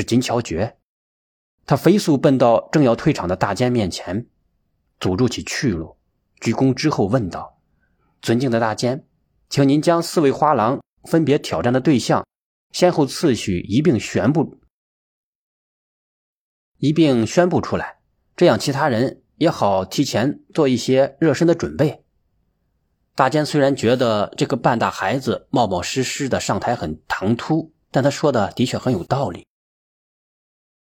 [0.00, 0.78] 是金乔觉。
[1.66, 4.26] 他飞速奔到正要退场的大监面前，
[4.98, 5.98] 阻住其去路，
[6.40, 7.60] 鞠躬之后问道
[8.22, 9.06] ：“尊敬的大监，
[9.50, 12.26] 请您将四位花郎分别挑战的对象，
[12.72, 14.58] 先后次序一并宣布，
[16.78, 17.98] 一并宣布出来，
[18.34, 22.04] 这样其他人也好提前做一些热身的准备。”
[23.14, 29.46] 大坚虽然觉得这个半大孩子冒冒失失的上台很唐突，但他说的的确很有道理。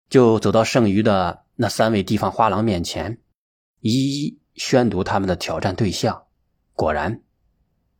[0.09, 3.19] 就走到剩余的那三位地方花郎面前，
[3.81, 6.23] 一一宣读他们的挑战对象。
[6.73, 7.21] 果然，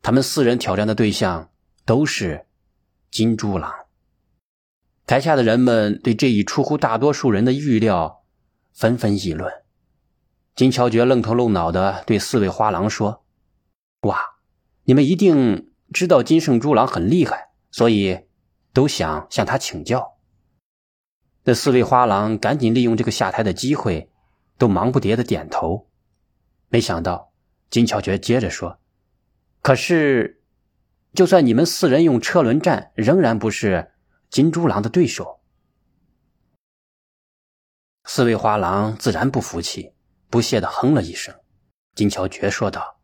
[0.02, 1.50] 他们四人挑战的对象
[1.84, 2.46] 都是
[3.10, 3.72] 金猪郎。
[5.06, 8.24] 台下的人们对这一出乎大多数人的预料，
[8.72, 9.52] 纷纷议论。
[10.54, 13.24] 金乔觉愣头愣脑的对四位花郎说。
[14.02, 14.18] 哇，
[14.84, 18.26] 你们一定知道金圣猪郎很厉害，所以
[18.72, 20.15] 都想向他请教。
[21.48, 24.10] 那四位花郎赶紧利用这个下台的机会，
[24.58, 25.86] 都忙不迭的点头。
[26.68, 27.32] 没想到
[27.70, 28.80] 金巧觉接着说
[29.62, 30.42] ：“可是，
[31.14, 33.92] 就算你们四人用车轮战，仍然不是
[34.28, 35.38] 金猪郎的对手。”
[38.02, 39.92] 四位花郎自然不服气，
[40.28, 41.32] 不屑的哼了一声。
[41.94, 42.98] 金巧觉说道。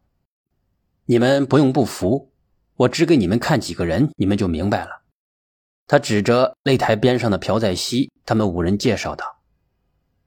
[1.04, 2.32] 你们不用不服，
[2.74, 5.01] 我只给你们看几个人，你们就明白了。
[5.92, 9.42] 他指着擂台边上的朴在熙，他们五人介绍道：“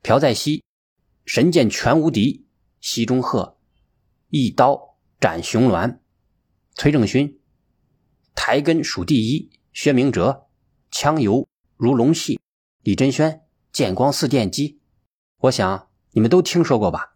[0.03, 0.63] 朴在熙，
[1.25, 2.45] 神剑全无敌；
[2.81, 3.57] 西中鹤，
[4.29, 5.97] 一刀斩雄鸾；
[6.75, 7.39] 崔正勋，
[8.35, 10.45] 台根数第一；薛明哲，
[10.91, 12.39] 枪游如龙戏；
[12.83, 13.41] 李真轩，
[13.71, 14.79] 剑光似电击。
[15.39, 17.15] 我想你们都听说过吧。”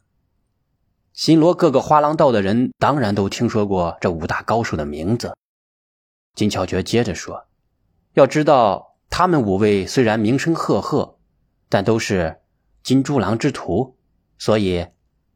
[1.14, 5.38] 新罗各个花廊道的人当然都听说过这五大高手的名字。
[6.34, 7.46] 金巧觉接着说
[8.20, 11.20] ：“要知道，他们五位虽然名声赫赫，
[11.70, 12.42] 但都是
[12.84, 13.98] 金猪郎之徒，
[14.38, 14.88] 所以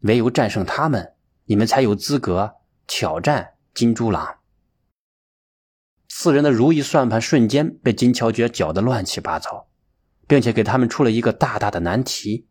[0.01, 4.39] 唯有战胜他们，你们才有资格挑战金猪郎。”
[6.09, 9.69] 四人的如意算盘瞬间被金巧觉搅得乱七八糟，
[10.27, 12.47] 并且给他们出了一个大大的难题。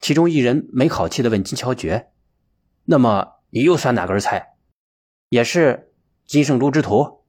[0.00, 2.10] 其中一人没好气的问金巧觉。
[2.84, 4.56] 那么你又算哪根菜？
[5.30, 5.94] 也是
[6.26, 7.19] 金圣珠之徒？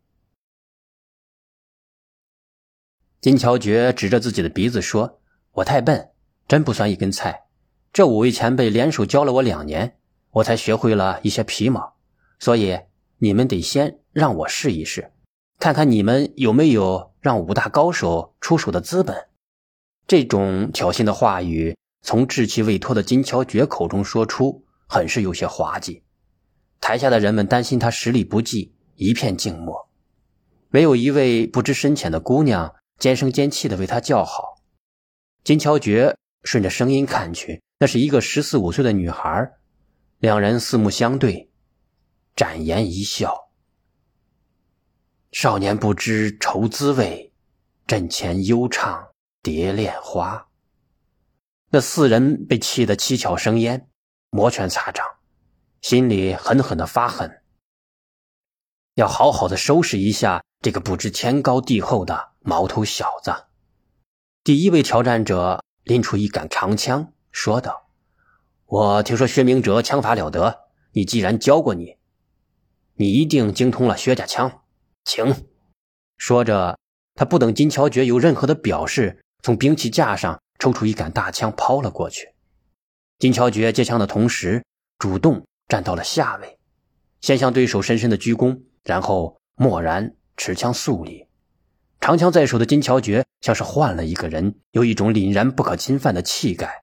[3.22, 5.20] 金乔觉指着自己的鼻子说
[5.54, 6.10] ：“我太笨，
[6.48, 7.44] 真不算一根菜。
[7.94, 9.96] 这五位前辈联手教了我两年，
[10.32, 11.94] 我才学会了一些皮毛。
[12.40, 12.80] 所以
[13.20, 15.12] 你们得先让我试一试，
[15.60, 19.28] 看看你们有没有让五大高手出手的资本。”
[20.08, 24.66] 这种挑衅的话语从稚气未脱的金乔觉口中说出。
[24.94, 26.04] 很是有些滑稽，
[26.82, 29.88] 台下的人们担心他实力不济，一片静默。
[30.72, 34.62] 唯有一位不知深浅的姑娘尖声尖气的为他叫好。
[35.44, 39.52] 金乔觉顺着声音看去，那是一个十四五岁的女孩。
[40.20, 41.50] 两人四目相对，
[42.36, 43.50] 展颜一笑
[45.34, 47.34] ：“少年不知愁滋味，
[47.88, 49.08] 阵前悠唱
[49.42, 50.48] 蝶恋花。”
[51.74, 53.90] 那四人被气得七窍生烟。
[54.30, 55.04] 摩拳擦掌，
[55.82, 57.42] 心里狠狠的发狠，
[58.94, 63.34] 要好好的收拾一下这个不知天高地厚的毛头小子。
[64.44, 67.90] 第一位挑战者拎出一杆长枪，说道
[68.68, 71.98] ：“我听说薛明哲枪法了得，你既然教过你，
[72.94, 74.62] 你一定精通了薛家枪，
[75.04, 75.48] 请。”
[76.18, 76.78] 说着，
[77.16, 82.36] 他不等金乔觉有任何的表示，从兵器架上抽出一杆大枪抛了过去。
[83.18, 84.64] 金乔觉接枪的同时，
[85.00, 86.60] 主动站到了下位，
[87.20, 91.28] 先向对手深深的鞠躬，然后默然持枪肃立。
[92.00, 96.82] 长枪在手的金乔觉像是换了一个人，有一种凛然不可侵犯的气概。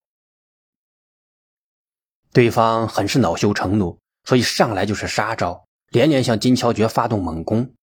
[2.33, 7.75] 对方很是恼羞成怒，所以上来就是杀招，连连向金乔觉发动猛攻。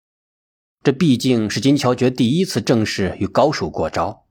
[0.82, 4.26] 这毕竟是金乔觉第一次正式与高手过招，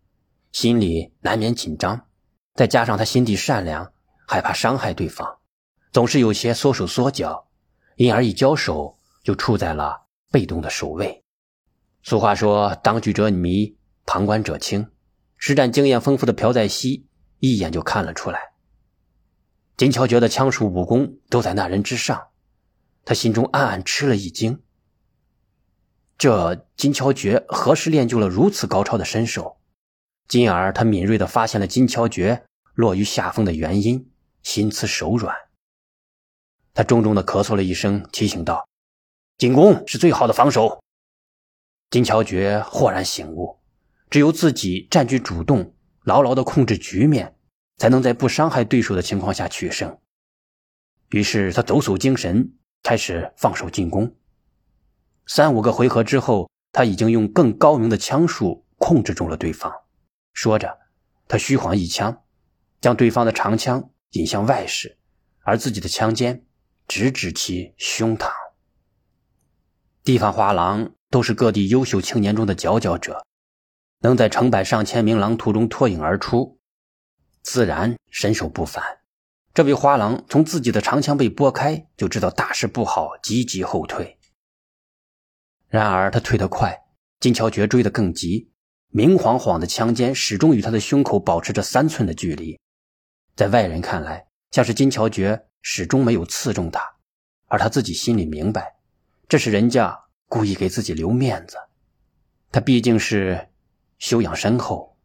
[0.51, 2.07] 心里难免紧张，
[2.55, 3.93] 再加上他心地善良。
[4.27, 5.41] 害怕伤害对方，
[5.93, 7.49] 总是有些缩手缩脚，
[7.97, 11.24] 因而一交手就处在了被动的守卫。
[12.05, 14.91] 俗话说：“当局者迷，旁观者清。”
[15.39, 17.07] 实战经验丰富的朴在熙
[17.39, 18.53] 一眼就看了出来，
[19.79, 22.29] 金乔觉的枪术武功都在那人之上，
[23.07, 24.63] 他心中暗暗吃了一惊。
[26.19, 29.57] 这金乔觉何时练就了如此高超的身手？
[30.29, 34.11] 进而他敏锐地发现了金乔觉落于下风的原因。
[34.43, 35.35] 心慈手软，
[36.75, 38.69] 他重重的咳嗽了一声，提醒道
[39.39, 40.84] ：“进攻是最好的防守。”
[41.91, 43.59] 金乔觉豁然醒悟，
[44.11, 47.37] 只有自己占据主动，牢牢的控制局面，
[47.77, 49.99] 才能在不伤害对手的情况下取胜。
[51.11, 54.17] 于是他抖擞精神，开始放手进攻。
[55.27, 59.73] 三五个回合之后，他已经用更高明的枪术控制住了对方。
[60.33, 60.79] 说着，
[61.29, 62.25] 他虚晃一枪，
[62.81, 64.99] 将对方的长枪引向外室，
[65.43, 66.45] 而自己的枪尖
[66.89, 68.31] 直指其胸膛。
[70.03, 73.25] 地方花郎都是各地优秀青年中的佼佼者，
[74.01, 76.59] 能在成百上千名狼徒中脱颖而出，
[77.41, 78.83] 自然身手不凡。
[79.55, 84.19] 这位花郎从自己的长枪被拨开，就知道大事不好，急急后退。
[85.69, 86.83] 然而他退得快，
[87.21, 88.51] 金乔觉追得更急，
[88.89, 92.59] 明晃晃的枪尖始终与他的胸口保持着三寸的距离，
[93.37, 96.97] 在外人看来，像是金乔觉始终没有刺中他，
[97.47, 98.75] 而他自己心里明白，
[99.29, 101.57] 这是人家故意给自己留面子。
[102.51, 103.49] 他毕竟是
[103.99, 104.97] 修养深厚、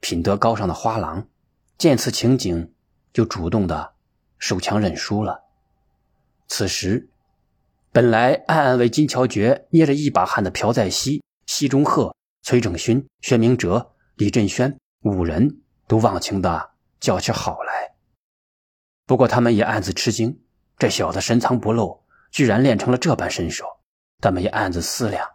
[0.00, 1.28] 品德高尚的花郎，
[1.76, 2.72] 见此情景，
[3.12, 3.94] 就主动的
[4.38, 5.44] 收枪认输了。
[6.46, 7.10] 此时。
[7.90, 16.70] 本来暗暗为金乔觉捏着一把汗的朴在熙、西中鹤、崔正勋、薛明哲、李振轩五人都忘情的
[17.00, 17.94] 叫起好来。
[19.06, 20.38] 不过他们也暗自吃惊，
[20.76, 23.64] 这小子深藏不露，居然练成了这般身手。
[24.20, 25.28] 他们也暗自思量：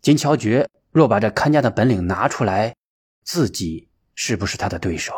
[0.00, 2.76] 金乔觉若把这看家的本领拿出来，
[3.24, 5.12] 自己是不是他的对手？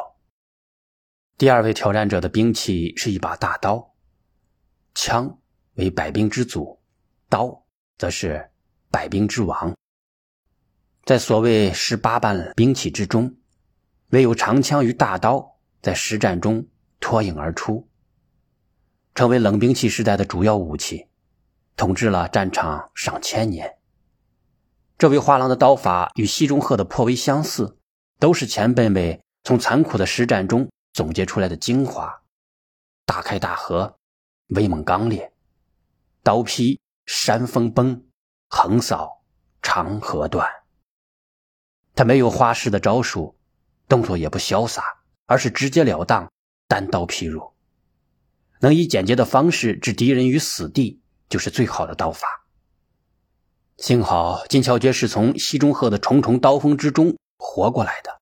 [1.37, 3.95] 第二位挑战者的兵器是一把大刀，
[4.95, 5.39] 枪。
[5.77, 6.83] 为百兵之祖，
[7.31, 7.65] 刀
[7.97, 8.51] 则是
[8.91, 9.75] 百兵之王。
[11.07, 13.35] 在所谓十八般兵器之中，
[14.11, 16.69] 唯有长枪与大刀在实战中
[17.01, 17.89] 脱颖而出，
[19.15, 21.09] 成为冷兵器时代的主要武器，
[21.77, 23.79] 统治了战场上千年。
[24.99, 27.79] 这位画廊的刀法与西中鹤的颇为相似，
[28.19, 32.23] 都是前辈们从残酷的实战中总结出来的精华，
[33.05, 33.99] 大开大合，
[34.49, 35.33] 威猛刚烈。
[36.23, 38.05] 刀劈山峰崩，
[38.49, 39.25] 横扫
[39.61, 40.49] 长河断。
[41.97, 43.37] 他没有花式的招数，
[43.89, 44.85] 动作也不潇洒，
[45.27, 46.31] 而是直截了当，
[46.69, 47.53] 单刀劈入。
[48.61, 51.02] 能以简洁的方式置敌人于死地，
[51.33, 52.45] 就是最好的刀法。
[53.79, 58.21] 幸好金乔觉是从西中鹤的重重刀锋之中活过来的，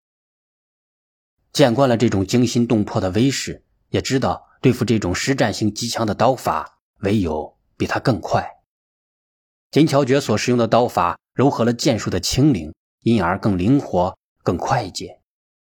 [1.54, 7.56] 见惯了这种惊心动魄的威势，也知道对付这种实战性极强的刀法，唯有。
[7.80, 8.44] 比他更快。
[9.69, 15.21] 金乔觉所使用的刀法糅合了剑术的轻灵，因而更灵活、更快捷，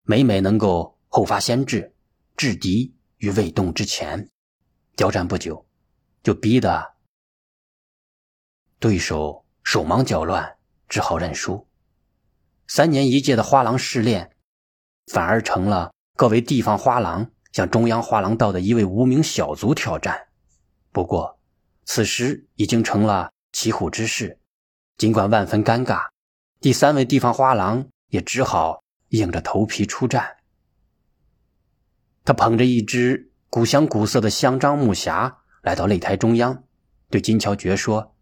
[0.04, 1.92] 每每能够后发先至，
[2.36, 4.30] 制敌于未动之前。
[4.94, 5.66] 交战不久，
[6.22, 6.94] 就逼得
[8.78, 10.56] 对手手忙脚乱，
[10.88, 11.66] 只好认输。
[12.66, 14.36] 三年一届的花郎试炼，
[15.06, 20.28] 反而成了各位地方花郎向中央花郎道的一位无名小卒挑战。
[20.92, 21.36] 不过。
[21.90, 24.38] 此时已经成了骑虎之势，
[24.98, 26.08] 尽管万分尴尬，
[26.60, 30.36] 第三位地方花郎也只好硬着头皮出战。
[32.26, 36.64] 他捧着一只古香古色的香樟木匣来到擂台中央，
[37.08, 38.14] 对金乔觉说：“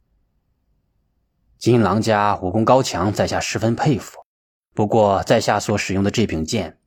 [1.58, 4.18] 金狼家武功高强，在下十分佩服。
[4.74, 6.78] 不过在下所使用的这柄剑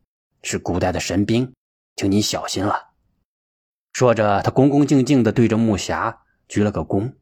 [0.43, 1.53] 是古代的神兵，
[1.95, 2.89] 请您小心了。”
[3.93, 6.17] 说着，他恭恭敬敬地对着木匣。
[6.47, 7.13] 鞠了个躬，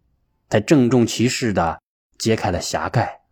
[0.49, 1.81] 才郑重其事地
[2.17, 3.23] 揭开了匣盖。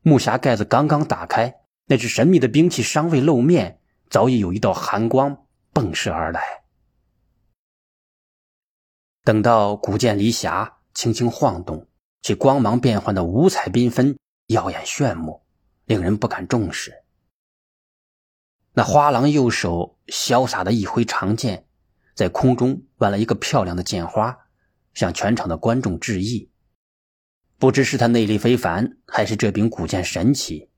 [0.00, 1.56] 木匣盖子刚刚打开，
[1.88, 5.44] 那只神秘的兵器尚未露面，早已有一道寒光
[5.74, 6.40] 迸射而来。
[9.22, 11.86] 等到古剑离匣，轻轻晃动，
[12.22, 15.42] 其光芒变幻的五彩缤纷，耀眼炫目，
[15.84, 17.04] 令人不敢重视。
[18.72, 21.66] 那花郎右手潇洒的一挥长剑，
[22.14, 24.38] 在空中弯了一个漂亮的剑花。
[24.94, 26.50] 向全场的观众致意。
[27.58, 30.68] 不知是他内力非凡，还是这柄古剑神奇。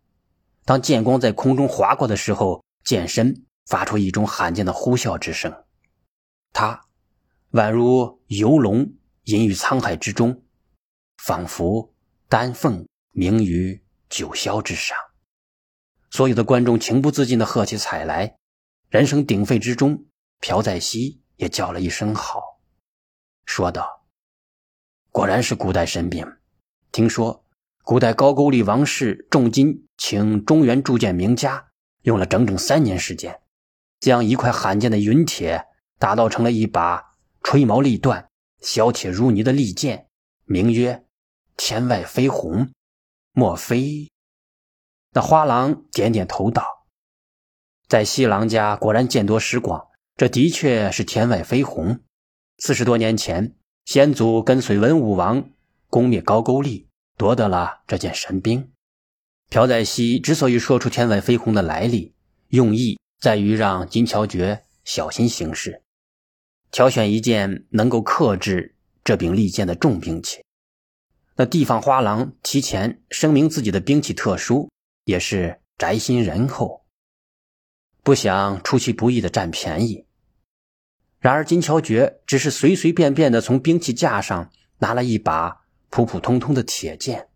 [0.65, 5.65] 当剑光在空中划过的时候，剑身发出一种罕见的呼啸之声。
[6.53, 6.87] 他
[7.51, 8.93] 宛如游龙
[9.25, 10.44] 隐于沧海之中，
[11.27, 11.95] 仿佛
[12.29, 14.95] 丹凤鸣于九霄之上。
[16.11, 18.37] 所有的观众情不自禁地喝起彩来，
[18.91, 20.05] 人声鼎沸之中，
[20.41, 22.61] 朴在熙也叫了一声好，
[23.47, 24.05] 说道。
[25.09, 26.31] 果然是古代神兵。
[26.93, 27.47] 听说
[27.83, 31.69] 古代高句丽王室重金请中原铸剑名家，
[32.03, 33.41] 用了整整三年时间，
[33.99, 35.65] 将一块罕见的云铁
[35.99, 38.29] 打造成了一把吹毛立断、
[38.61, 40.11] 削铁如泥的利剑，
[40.45, 41.03] 名曰
[41.57, 42.71] “天外飞鸿”。
[43.37, 44.13] 莫非
[45.13, 46.87] 那花郎点点头道
[47.89, 51.99] ：“在西郎家果然见多识广，这的确是天外飞鸿。
[52.59, 55.51] 四十多年前，先祖跟随文武王
[55.89, 58.71] 攻灭高句丽，夺得了这件神兵。
[59.51, 62.15] 朴载熙之所以说出天外飞鸿的来历，
[62.51, 65.83] 用意在于让金乔觉小心行事，
[66.71, 70.44] 挑选一件能够克制这柄利剑的重兵器。
[71.37, 74.71] 那地方花郎提前声明自己的兵器特殊。”
[75.05, 76.87] 也是宅心仁厚，
[78.03, 80.07] 不想出其不意的占便宜。
[81.19, 87.29] 然而金乔觉只是随随便便的从兵器架上拿了一把普普通通的铁剑，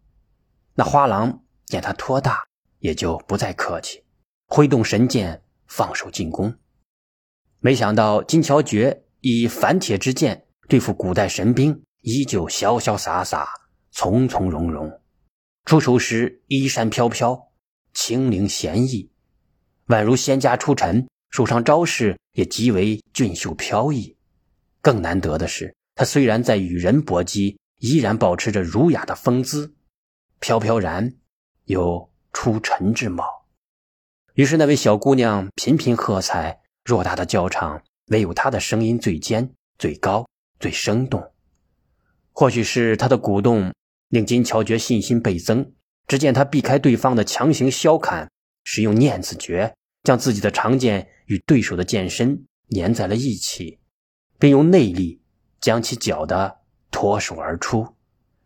[0.76, 2.44] 那花郎见他托大，
[2.78, 4.02] 也就不再客气，
[4.46, 6.56] 挥动神剑放手进攻。
[7.60, 13.46] 没想到金乔觉以反铁之剑对付古代神兵，依旧潇潇洒洒、
[14.00, 15.00] 从从容容，
[15.64, 17.50] 出手时衣衫飘飘。
[17.92, 19.10] 清灵闲逸，
[19.88, 24.16] 宛如仙家出尘；手上招式也极为俊秀飘逸。
[24.80, 29.74] 更难得的是，他虽然在与人搏击，依然保持着儒雅的风姿，
[30.38, 31.16] 飘飘然
[31.64, 33.48] 有出尘之貌。
[34.34, 36.60] 于是，那位小姑娘频频喝彩。
[36.84, 40.24] 偌大的教场，唯有她的声音最尖、最高、
[40.60, 41.32] 最生动。
[42.30, 43.74] 或许是她的鼓动，
[44.08, 45.72] 令金乔觉信心倍增。
[46.06, 48.30] 只见他避开对方的强行削砍，
[48.64, 49.74] 使用念子诀，
[50.04, 53.78] 将自己的长剑与对手的剑身粘在了一起，
[54.38, 55.22] 并用内力
[55.60, 56.60] 将其搅得
[56.90, 57.94] 脱手而出。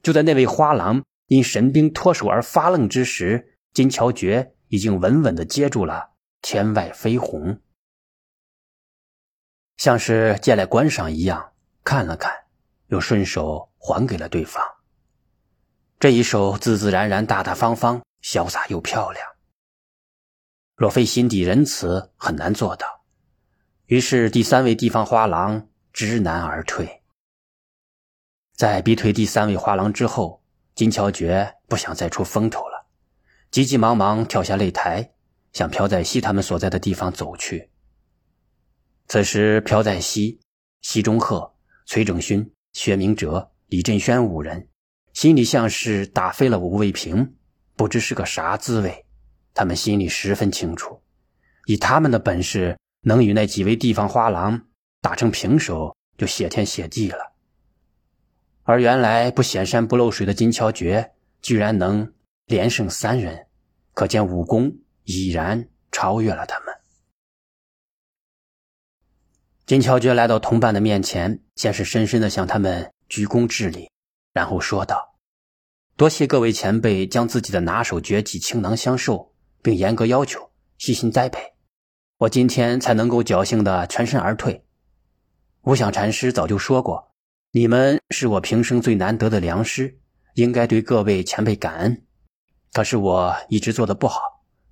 [0.03, 7.61] 就在那位花郎因神兵脱手而发愣之时，金乔觉已经稳稳地接住了天外飞鸿，
[9.77, 11.53] 像是借来观赏一样，
[11.85, 12.33] 看了看，
[12.89, 14.61] 又顺手还给了对方。
[16.03, 19.25] 这一手自自然然、大大方方、潇洒又漂亮。
[20.75, 23.05] 若非心底仁慈，很难做到。
[23.87, 27.05] 于是第三位地方花郎知难而退。
[28.57, 30.43] 在逼退第三位花郎之后，
[30.75, 32.89] 金乔觉不想再出风头了，
[33.53, 35.13] 急急忙忙跳下擂台，
[35.53, 37.71] 向朴载熙他们所在的地方走去。
[39.07, 40.41] 此时，朴在熙、
[40.81, 41.55] 西中鹤、
[41.87, 44.69] 崔正勋、薛明哲、李振轩五人。
[45.13, 47.35] 心里像是打飞了五味瓶，
[47.77, 49.05] 不知是个啥滋味。
[49.55, 51.03] 他们心里十分清楚，
[51.67, 54.69] 以他们的本事，能与那几位地方花郎
[55.03, 57.35] 打成平手，就谢天谢地了。
[58.63, 62.15] 而原来不显山不漏水的金乔觉，居然能
[62.47, 63.47] 连胜三人，
[63.93, 66.75] 可见武功已然超越了他们。
[69.67, 73.92] 金乔觉来到同伴的面前，先是深深的向他们鞠躬致礼。
[74.33, 75.19] 然后说道
[75.97, 81.53] ：“多谢各位前辈将自己的拿手绝技倾囊相授，并严格要求、细心栽培，
[82.17, 84.65] 我今天才能够侥幸的全身而退。
[85.63, 87.13] 无想禅师早就说过，
[87.51, 90.01] 你们是我平生最难得的良师，
[90.35, 92.07] 应该对各位前辈感恩。
[92.73, 94.21] 可是我一直做的不好，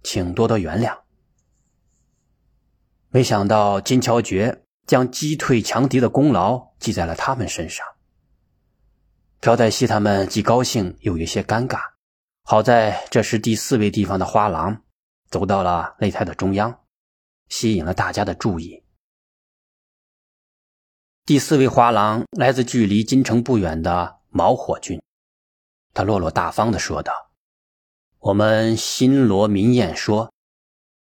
[0.03, 0.99] 请多多原谅。
[3.11, 7.87] 没想到金乔觉将击退强敌的功劳记在了他们身上。”
[9.41, 11.81] 朴黛熙他们既高兴又有些尴尬。
[12.43, 14.83] 好在这时第四位地方的花郎
[15.31, 16.85] 走到了擂台的中央，
[17.49, 18.85] 吸引了大家的注意。
[21.25, 25.01] 第四位花郎来自距离金城不远的毛火郡，
[25.95, 27.31] 他落落大方的说道
[28.21, 30.31] ：“我们新罗民谚说，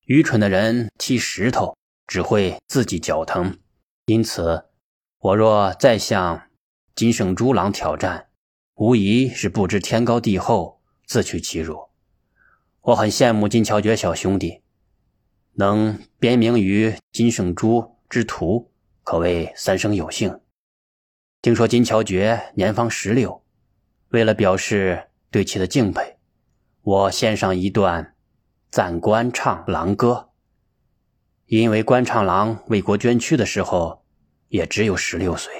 [0.06, 1.76] 愚蠢的人踢石头
[2.08, 3.60] 只会自己脚疼，
[4.06, 4.64] 因此
[5.18, 6.48] 我若再向……”
[6.94, 8.28] 金圣珠郎挑战，
[8.76, 11.88] 无疑是不知天高地厚，自取其辱。
[12.82, 14.62] 我很羡慕金乔觉小兄弟，
[15.54, 18.70] 能编名于金圣珠之徒，
[19.02, 20.38] 可谓三生有幸。
[21.42, 23.42] 听说金乔觉年方十六，
[24.10, 26.16] 为了表示对其的敬佩，
[26.82, 28.14] 我献上一段
[28.70, 30.30] 赞官唱郎歌。
[31.46, 34.04] 因为官唱郎为国捐躯的时候，
[34.46, 35.52] 也只有十六岁。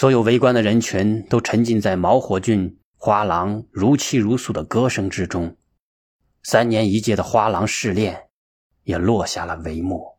[0.00, 5.58] 所有围观的人群都沉浸在毛火俊花郎如泣如诉的歌声之中，
[6.42, 8.30] 三年一届的花郎试炼
[8.84, 10.16] 也落下了帷幕。